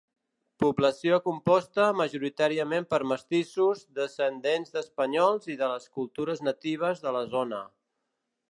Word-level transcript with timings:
Població 0.61 1.17
composta 1.25 1.83
majoritàriament 1.99 2.87
per 2.93 2.99
mestissos, 3.11 3.83
descendents 3.99 4.75
d'espanyols 4.77 5.47
i 5.57 5.59
de 5.63 5.69
les 5.75 5.87
cultures 5.99 6.45
natives 6.49 7.05
de 7.07 7.17
la 7.19 7.25
zona. 7.37 7.61